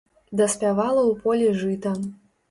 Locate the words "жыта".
1.65-1.91